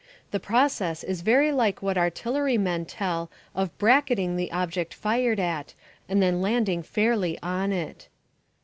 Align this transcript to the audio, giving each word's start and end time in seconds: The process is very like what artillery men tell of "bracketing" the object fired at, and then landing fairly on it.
The 0.31 0.39
process 0.39 1.03
is 1.03 1.21
very 1.21 1.51
like 1.51 1.83
what 1.83 1.95
artillery 1.95 2.57
men 2.57 2.85
tell 2.85 3.29
of 3.53 3.77
"bracketing" 3.77 4.35
the 4.35 4.51
object 4.51 4.95
fired 4.95 5.39
at, 5.39 5.75
and 6.09 6.23
then 6.23 6.41
landing 6.41 6.81
fairly 6.81 7.37
on 7.43 7.71
it. 7.71 8.07